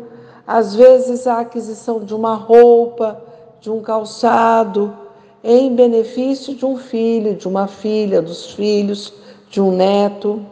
às 0.46 0.74
vezes 0.74 1.26
a 1.26 1.40
aquisição 1.40 2.00
de 2.00 2.14
uma 2.14 2.34
roupa, 2.34 3.22
de 3.60 3.70
um 3.70 3.80
calçado, 3.80 4.92
em 5.42 5.74
benefício 5.74 6.54
de 6.54 6.66
um 6.66 6.76
filho, 6.76 7.34
de 7.34 7.48
uma 7.48 7.66
filha, 7.66 8.20
dos 8.20 8.52
filhos, 8.52 9.12
de 9.48 9.60
um 9.60 9.72
neto. 9.72 10.44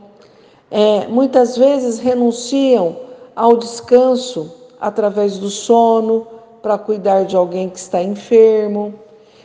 É, 0.70 1.06
muitas 1.08 1.56
vezes 1.56 1.98
renunciam 1.98 2.96
ao 3.36 3.56
descanso 3.56 4.52
através 4.80 5.38
do 5.38 5.50
sono 5.50 6.26
para 6.62 6.78
cuidar 6.78 7.24
de 7.24 7.36
alguém 7.36 7.68
que 7.68 7.78
está 7.78 8.02
enfermo. 8.02 8.94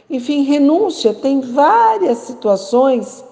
Enfim, 0.10 0.44
renúncia 0.44 1.14
tem 1.14 1.42
várias 1.42 2.20
situações 2.20 3.24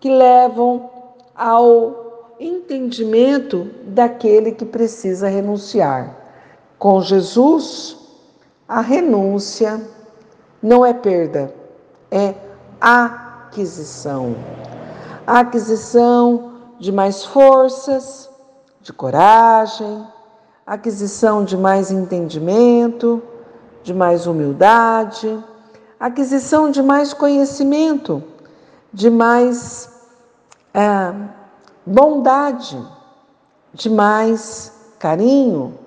que 0.00 0.08
levam 0.08 0.90
ao 1.34 1.97
entendimento 2.40 3.70
daquele 3.84 4.52
que 4.52 4.64
precisa 4.64 5.28
renunciar. 5.28 6.16
Com 6.78 7.00
Jesus, 7.00 7.96
a 8.68 8.80
renúncia 8.80 9.80
não 10.62 10.84
é 10.84 10.92
perda, 10.92 11.52
é 12.10 12.34
aquisição. 12.80 14.36
A 15.26 15.40
aquisição 15.40 16.52
de 16.78 16.92
mais 16.92 17.24
forças, 17.24 18.30
de 18.80 18.92
coragem, 18.92 20.06
aquisição 20.66 21.44
de 21.44 21.56
mais 21.56 21.90
entendimento, 21.90 23.22
de 23.82 23.92
mais 23.92 24.26
humildade, 24.26 25.42
aquisição 25.98 26.70
de 26.70 26.82
mais 26.82 27.12
conhecimento, 27.12 28.22
de 28.92 29.10
mais 29.10 29.90
é, 30.72 31.12
bondade, 31.88 32.78
de 33.72 33.90
mais 33.90 34.72
carinho, 34.98 35.78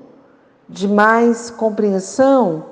de 0.68 0.88
mais 0.88 1.50
compreensão. 1.50 2.66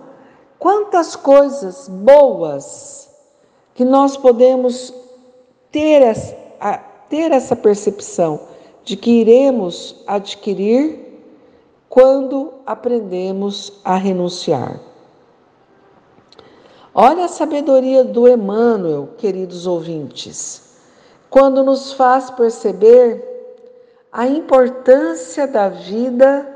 Quantas 0.57 1.15
coisas 1.15 1.87
boas 1.87 3.09
que 3.73 3.85
nós 3.85 4.17
podemos 4.17 4.93
ter 5.71 6.01
essa, 6.01 6.35
ter 7.07 7.31
essa 7.31 7.55
percepção 7.55 8.41
de 8.83 8.95
que 8.95 9.21
iremos 9.21 9.95
adquirir 10.07 11.09
quando 11.87 12.53
aprendemos 12.65 13.73
a 13.83 13.95
renunciar. 13.95 14.79
Olha 16.93 17.25
a 17.25 17.29
sabedoria 17.29 18.03
do 18.03 18.27
Emmanuel, 18.27 19.09
queridos 19.17 19.65
ouvintes, 19.65 20.68
quando 21.29 21.63
nos 21.63 21.93
faz 21.93 22.29
perceber 22.29 23.25
a 24.11 24.27
importância 24.27 25.47
da 25.47 25.69
vida 25.69 26.47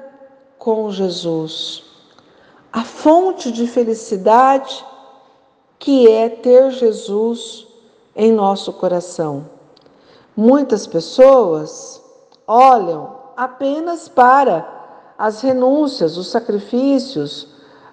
com 0.57 0.89
Jesus, 0.91 1.83
a 2.71 2.83
fonte 2.83 3.51
de 3.51 3.67
felicidade 3.67 4.83
que 5.77 6.09
é 6.09 6.29
ter 6.29 6.71
Jesus 6.71 7.67
em 8.15 8.31
nosso 8.31 8.73
coração. 8.73 9.47
Muitas 10.35 10.87
pessoas 10.87 12.01
olham 12.47 13.15
apenas 13.37 14.07
para 14.07 14.67
as 15.17 15.41
renúncias, 15.41 16.17
os 16.17 16.27
sacrifícios, 16.27 17.47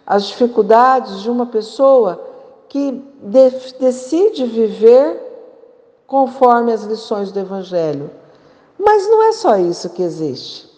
as 0.06 0.26
dificuldades 0.28 1.20
de 1.20 1.30
uma 1.30 1.46
pessoa 1.46 2.24
que 2.68 2.92
de 3.22 3.50
decide 3.78 4.46
viver 4.46 5.29
conforme 6.10 6.72
as 6.72 6.82
lições 6.82 7.30
do 7.30 7.38
Evangelho. 7.38 8.10
Mas 8.76 9.08
não 9.08 9.22
é 9.22 9.32
só 9.32 9.56
isso 9.56 9.90
que 9.90 10.02
existe. 10.02 10.68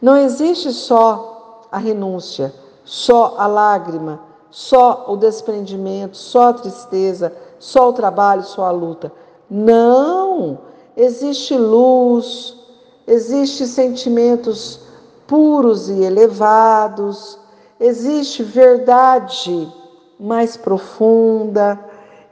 Não 0.00 0.16
existe 0.16 0.72
só 0.72 1.66
a 1.70 1.76
renúncia, 1.76 2.54
só 2.82 3.34
a 3.36 3.46
lágrima, 3.46 4.20
só 4.50 5.04
o 5.06 5.16
desprendimento, 5.18 6.16
só 6.16 6.48
a 6.48 6.52
tristeza, 6.54 7.30
só 7.58 7.90
o 7.90 7.92
trabalho, 7.92 8.42
só 8.42 8.64
a 8.64 8.70
luta. 8.70 9.12
Não! 9.50 10.58
Existe 10.96 11.58
luz, 11.58 12.56
existe 13.06 13.66
sentimentos 13.66 14.80
puros 15.26 15.90
e 15.90 16.02
elevados, 16.02 17.38
existe 17.78 18.42
verdade 18.42 19.70
mais 20.18 20.56
profunda, 20.56 21.78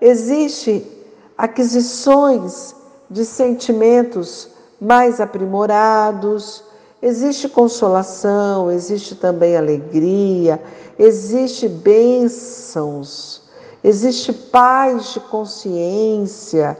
existe 0.00 0.97
aquisições 1.38 2.74
de 3.08 3.24
sentimentos 3.24 4.48
mais 4.80 5.20
aprimorados, 5.20 6.64
existe 7.00 7.48
consolação, 7.48 8.70
existe 8.70 9.14
também 9.14 9.56
alegria, 9.56 10.60
existe 10.98 11.68
bênçãos, 11.68 13.42
existe 13.84 14.32
paz 14.32 15.12
de 15.12 15.20
consciência, 15.20 16.76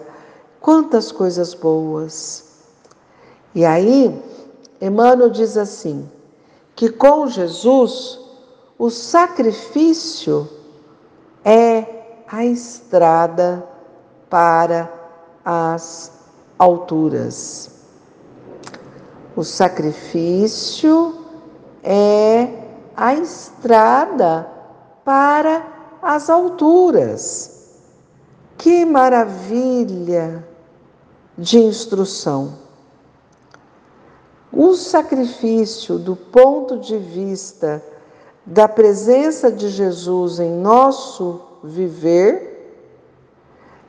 quantas 0.61 1.13
coisas 1.13 1.55
boas. 1.55 2.45
E 3.55 3.65
aí, 3.65 4.21
Emmanuel 4.81 5.31
diz 5.31 5.57
assim: 5.57 6.09
que 6.75 6.89
com 6.91 7.27
Jesus 7.29 8.21
o 8.79 8.91
sacrifício 8.91 10.49
é 11.45 12.23
a 12.27 12.45
estrada 12.45 13.67
para 14.29 14.93
as 15.45 16.13
alturas. 16.59 17.71
O 19.37 19.45
sacrifício 19.45 21.15
é 21.83 22.49
a 22.97 23.15
estrada 23.15 24.49
para 25.05 25.65
as 26.03 26.29
alturas. 26.29 27.79
Que 28.57 28.85
maravilha 28.85 30.47
de 31.37 31.59
instrução! 31.59 32.59
O 34.53 34.75
sacrifício, 34.75 35.99
do 35.99 36.17
ponto 36.17 36.79
de 36.79 36.99
vista 36.99 37.83
da 38.45 38.67
presença 38.67 39.53
de 39.53 39.69
Jesus 39.69 40.41
em 40.41 40.51
nosso 40.51 41.43
viver, 41.63 42.58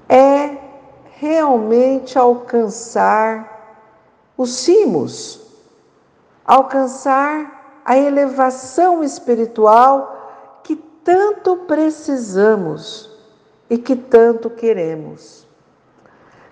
é 0.09 0.57
realmente 1.19 2.17
alcançar 2.17 3.85
os 4.35 4.55
cimos, 4.55 5.41
alcançar 6.43 7.81
a 7.85 7.97
elevação 7.97 9.03
espiritual 9.03 10.59
que 10.63 10.75
tanto 10.75 11.57
precisamos 11.57 13.09
e 13.69 13.77
que 13.77 13.95
tanto 13.95 14.49
queremos. 14.49 15.47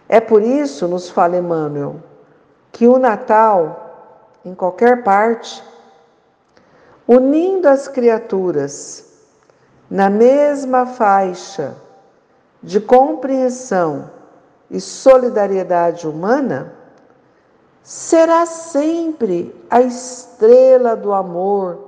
É 0.08 0.22
por 0.22 0.42
isso, 0.42 0.88
nos 0.88 1.10
fala 1.10 1.38
Emmanuel, 1.38 1.98
que 2.72 2.88
o 2.88 3.00
Natal 3.00 3.88
em 4.48 4.56
qualquer 4.56 5.04
parte, 5.04 5.62
unindo 7.06 7.68
as 7.68 7.88
criaturas 7.88 9.06
na 9.90 10.10
mesma 10.10 10.86
faixa 10.86 11.76
de 12.62 12.80
compreensão 12.80 14.10
e 14.70 14.80
solidariedade 14.82 16.08
humana, 16.08 16.74
será 17.84 18.46
sempre 18.46 19.56
a 19.70 19.82
estrela 19.82 20.96
do 20.96 21.14
amor 21.14 21.88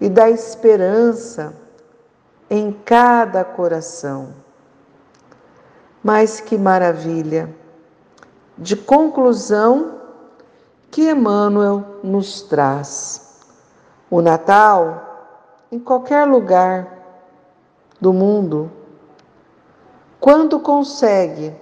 e 0.00 0.08
da 0.08 0.28
esperança 0.28 1.54
em 2.50 2.72
cada 2.72 3.44
coração. 3.44 4.34
Mas 6.02 6.40
que 6.40 6.58
maravilha! 6.58 7.54
De 8.58 8.76
conclusão, 8.76 10.00
que 10.90 11.10
Emmanuel 11.10 11.82
nos 12.04 12.42
traz. 12.42 13.40
O 14.08 14.22
Natal, 14.22 15.32
em 15.72 15.78
qualquer 15.78 16.24
lugar 16.24 16.86
do 18.00 18.12
mundo, 18.12 18.70
quando 20.24 20.58
consegue, 20.58 21.52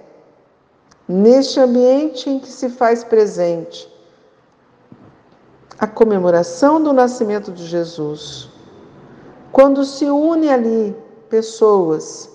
neste 1.05 1.59
ambiente 1.59 2.29
em 2.29 2.39
que 2.39 2.47
se 2.47 2.69
faz 2.69 3.03
presente, 3.03 3.93
a 5.77 5.85
comemoração 5.85 6.81
do 6.81 6.93
nascimento 6.93 7.51
de 7.51 7.65
Jesus, 7.65 8.47
quando 9.51 9.83
se 9.83 10.05
une 10.05 10.49
ali 10.49 10.95
pessoas 11.29 12.31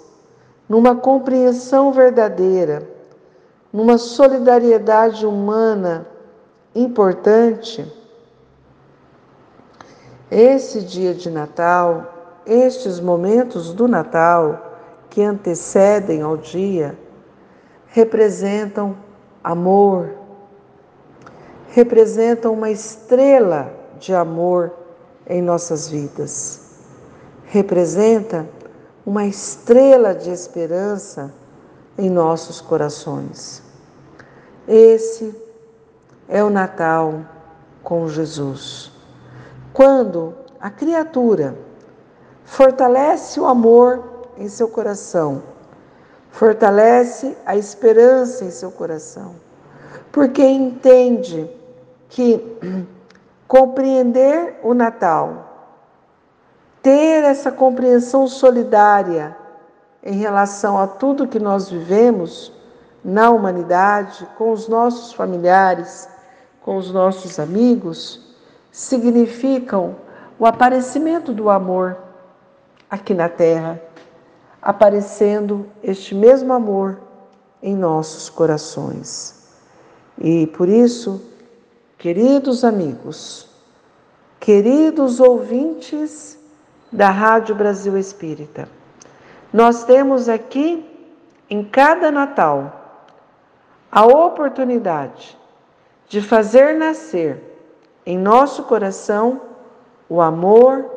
numa 0.68 0.94
compreensão 0.94 1.92
verdadeira, 1.92 2.86
numa 3.72 3.96
solidariedade 3.96 5.24
humana 5.24 6.06
importante 6.74 7.90
esse 10.30 10.82
dia 10.82 11.14
de 11.14 11.30
Natal, 11.30 12.42
estes 12.44 13.00
momentos 13.00 13.72
do 13.72 13.88
Natal 13.88 14.67
que 15.10 15.22
antecedem 15.22 16.22
ao 16.22 16.36
dia, 16.36 16.98
representam 17.88 18.96
amor, 19.42 20.10
representam 21.70 22.52
uma 22.52 22.70
estrela 22.70 23.72
de 23.98 24.14
amor 24.14 24.72
em 25.26 25.42
nossas 25.42 25.88
vidas, 25.88 26.80
representa 27.44 28.48
uma 29.04 29.26
estrela 29.26 30.14
de 30.14 30.30
esperança 30.30 31.32
em 31.96 32.10
nossos 32.10 32.60
corações. 32.60 33.62
Esse 34.66 35.34
é 36.28 36.44
o 36.44 36.50
Natal 36.50 37.22
com 37.82 38.06
Jesus. 38.06 38.92
Quando 39.72 40.34
a 40.60 40.70
criatura 40.70 41.56
fortalece 42.44 43.40
o 43.40 43.46
amor 43.46 44.17
em 44.38 44.48
seu 44.48 44.68
coração, 44.68 45.42
fortalece 46.31 47.37
a 47.44 47.57
esperança 47.57 48.44
em 48.44 48.51
seu 48.51 48.70
coração, 48.70 49.35
porque 50.12 50.42
entende 50.42 51.51
que 52.09 52.57
compreender 53.46 54.61
o 54.62 54.72
Natal, 54.74 55.46
ter 56.83 57.24
essa 57.24 57.51
compreensão 57.51 58.27
solidária 58.27 59.37
em 60.03 60.14
relação 60.14 60.79
a 60.79 60.87
tudo 60.87 61.27
que 61.27 61.40
nós 61.40 61.68
vivemos 61.68 62.53
na 63.05 63.31
humanidade, 63.31 64.27
com 64.37 64.53
os 64.53 64.68
nossos 64.68 65.12
familiares, 65.12 66.09
com 66.62 66.77
os 66.77 66.92
nossos 66.92 67.38
amigos 67.38 68.29
significam 68.70 69.96
o 70.38 70.46
aparecimento 70.46 71.33
do 71.33 71.51
amor 71.51 71.96
aqui 72.88 73.12
na 73.12 73.29
Terra, 73.29 73.81
aparecendo 74.60 75.66
este 75.82 76.14
mesmo 76.14 76.52
amor 76.52 77.00
em 77.62 77.76
nossos 77.76 78.28
corações. 78.28 79.48
E 80.20 80.46
por 80.48 80.68
isso, 80.68 81.22
queridos 81.96 82.64
amigos, 82.64 83.48
queridos 84.40 85.20
ouvintes 85.20 86.38
da 86.90 87.10
Rádio 87.10 87.54
Brasil 87.54 87.96
Espírita, 87.96 88.68
nós 89.52 89.84
temos 89.84 90.28
aqui 90.28 90.84
em 91.48 91.64
cada 91.64 92.10
Natal 92.10 93.06
a 93.90 94.04
oportunidade 94.04 95.38
de 96.08 96.20
fazer 96.20 96.74
nascer 96.74 97.42
em 98.04 98.18
nosso 98.18 98.64
coração 98.64 99.40
o 100.08 100.20
amor 100.20 100.90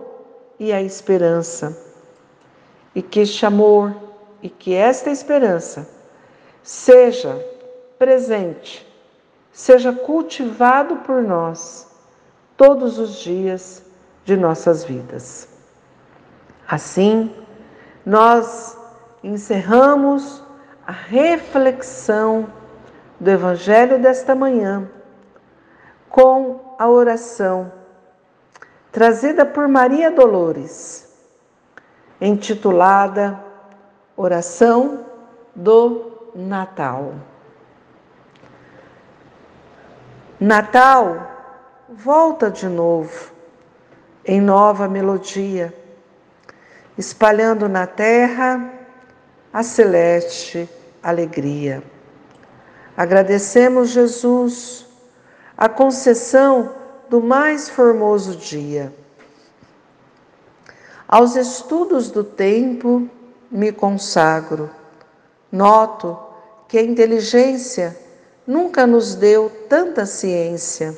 e 0.59 0.71
a 0.71 0.81
esperança. 0.81 1.90
E 2.93 3.01
que 3.01 3.21
este 3.21 3.45
amor 3.45 3.95
e 4.41 4.49
que 4.49 4.73
esta 4.73 5.09
esperança 5.09 5.87
seja 6.63 7.43
presente, 7.97 8.87
seja 9.51 9.93
cultivado 9.93 10.97
por 10.97 11.21
nós 11.21 11.87
todos 12.57 12.97
os 12.97 13.19
dias 13.19 13.83
de 14.25 14.35
nossas 14.35 14.83
vidas. 14.83 15.47
Assim, 16.67 17.33
nós 18.05 18.77
encerramos 19.23 20.43
a 20.85 20.91
reflexão 20.91 22.51
do 23.19 23.29
Evangelho 23.29 23.99
desta 23.99 24.33
manhã 24.33 24.89
com 26.09 26.75
a 26.77 26.89
oração 26.89 27.71
trazida 28.91 29.45
por 29.45 29.67
Maria 29.67 30.11
Dolores, 30.11 31.10
intitulada 32.21 33.43
Oração 34.15 35.05
do 35.55 36.29
Natal. 36.35 37.15
Natal 40.39 41.29
volta 41.89 42.49
de 42.49 42.67
novo 42.67 43.31
em 44.23 44.39
nova 44.39 44.87
melodia, 44.87 45.73
espalhando 46.97 47.67
na 47.67 47.87
terra 47.87 48.71
a 49.51 49.63
celeste 49.63 50.69
alegria. 51.01 51.83
Agradecemos, 52.95 53.89
Jesus, 53.89 54.85
a 55.57 55.67
concessão 55.67 56.75
do 57.09 57.21
mais 57.21 57.67
formoso 57.67 58.35
dia. 58.35 58.93
Aos 61.11 61.35
estudos 61.35 62.09
do 62.09 62.23
tempo 62.23 63.05
me 63.51 63.73
consagro. 63.73 64.69
Noto 65.51 66.17
que 66.69 66.77
a 66.77 66.81
inteligência 66.81 67.97
nunca 68.47 68.87
nos 68.87 69.13
deu 69.15 69.51
tanta 69.67 70.05
ciência, 70.05 70.95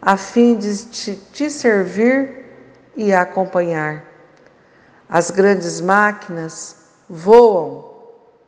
a 0.00 0.16
fim 0.16 0.54
de 0.54 0.86
te, 0.86 1.16
te 1.32 1.50
servir 1.50 2.46
e 2.94 3.12
acompanhar. 3.12 4.04
As 5.08 5.32
grandes 5.32 5.80
máquinas 5.80 6.76
voam 7.10 7.92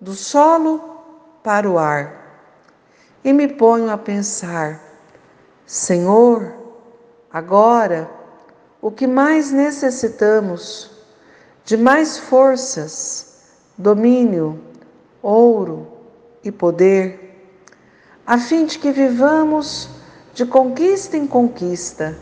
do 0.01 0.15
solo 0.15 1.03
para 1.43 1.69
o 1.69 1.81
ar 1.81 2.47
e 3.25 3.33
me 3.33 3.49
ponho 3.49 3.91
a 3.91 3.99
pensar: 3.99 4.81
Senhor, 5.67 6.55
agora 7.33 8.09
o 8.87 8.91
que 8.93 9.05
mais 9.05 9.51
necessitamos 9.51 10.93
de 11.65 11.77
mais 11.77 12.19
forças, 12.19 13.43
domínio, 13.77 14.61
ouro 15.21 15.89
e 16.45 16.53
poder, 16.53 17.51
a 18.25 18.39
fim 18.39 18.65
de 18.65 18.79
que 18.79 18.93
vivamos 18.93 19.91
de 20.33 20.47
conquista 20.47 21.17
em 21.17 21.27
conquista, 21.27 22.17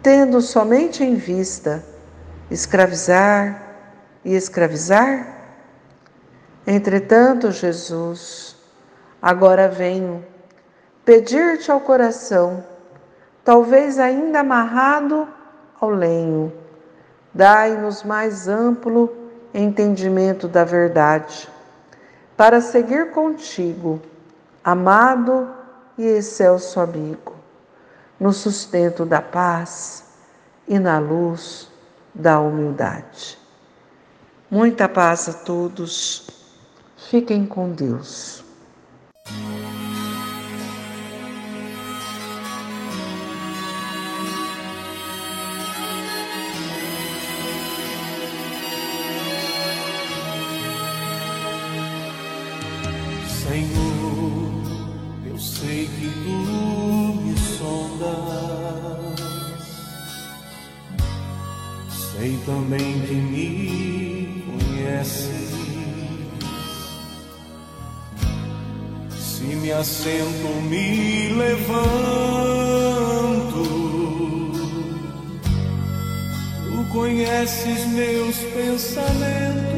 tendo 0.00 0.40
somente 0.40 1.02
em 1.02 1.16
vista 1.16 1.84
escravizar 2.48 3.60
e 4.24 4.36
escravizar? 4.36 5.40
Entretanto, 6.64 7.50
Jesus, 7.50 8.54
agora 9.20 9.66
venho 9.66 10.24
pedir-te 11.04 11.68
ao 11.68 11.80
coração, 11.80 12.64
talvez 13.44 13.98
ainda 13.98 14.38
amarrado 14.38 15.39
ao 15.80 15.90
lenho, 15.90 16.52
dai-nos 17.32 18.02
mais 18.02 18.48
amplo 18.48 19.12
entendimento 19.54 20.46
da 20.46 20.64
verdade, 20.64 21.48
para 22.36 22.60
seguir 22.60 23.10
contigo, 23.10 24.00
amado 24.62 25.48
e 25.96 26.04
excelso 26.04 26.80
amigo, 26.80 27.34
no 28.18 28.32
sustento 28.32 29.04
da 29.04 29.20
paz 29.20 30.04
e 30.68 30.78
na 30.78 30.98
luz 30.98 31.68
da 32.14 32.38
humildade. 32.40 33.38
Muita 34.50 34.88
paz 34.88 35.28
a 35.28 35.32
todos. 35.32 36.26
Fiquem 36.96 37.46
com 37.46 37.70
Deus. 37.70 38.44
Senhor, 53.50 54.62
eu 55.26 55.36
sei 55.36 55.88
que 55.88 56.08
tu 56.22 56.36
me 57.20 57.36
sondas, 57.58 59.18
sei 62.12 62.38
também 62.46 63.00
que 63.08 63.14
me 63.14 64.44
conheces. 64.46 65.50
Se 69.18 69.42
me 69.42 69.72
assento, 69.72 70.48
me 70.68 71.30
levanto, 71.34 71.72
tu 76.68 76.84
conheces 76.92 77.84
meus 77.88 78.36
pensamentos. 78.54 79.69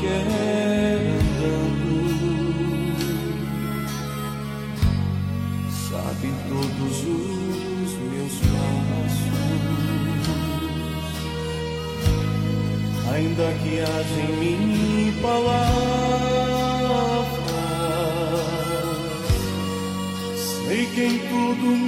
Quer 0.00 0.26
andando, 1.18 1.92
sabe 5.90 6.28
todos 6.48 6.96
os 6.98 7.90
meus 8.12 8.34
passos, 8.52 9.28
ainda 13.12 13.46
que 13.62 13.72
haja 13.80 14.20
em 14.20 14.32
mim 14.38 15.12
palavras, 15.20 15.68
sei 20.66 20.82
que 20.86 21.02
em 21.02 21.18
tudo 21.28 21.64
me 21.66 21.87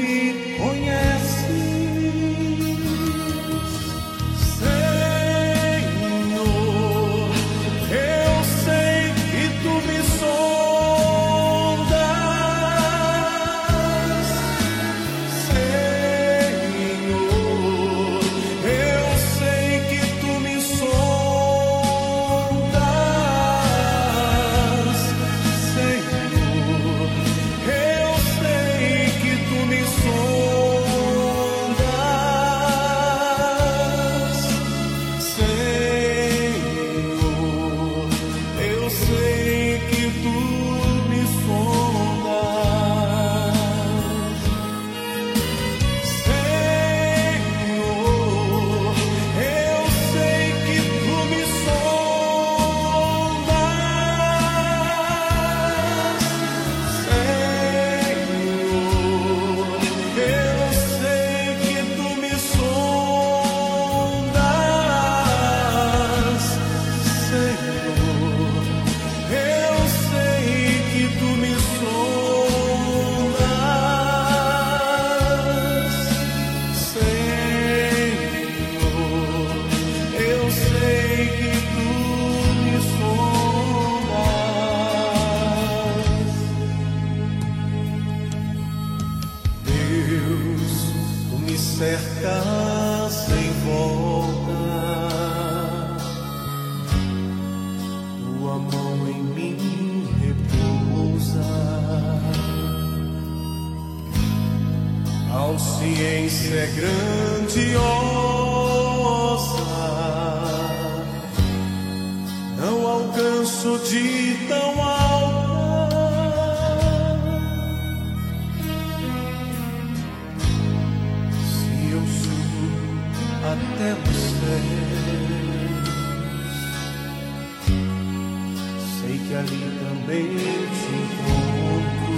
que 129.30 129.36
ali 129.36 129.62
também 129.78 130.26
te 130.26 130.90
encontro. 130.98 132.14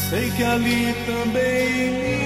sei 0.09 0.31
que 0.31 0.45
ali 0.45 0.95
também 1.07 1.91
me 1.91 2.26